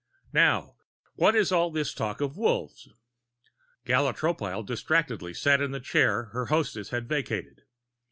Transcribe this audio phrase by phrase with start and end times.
[0.33, 0.77] "Now
[1.13, 2.87] what is all this talk of Wolves?"
[3.85, 7.61] Gala Tropile distractedly sat in the chair her hostess had vacated.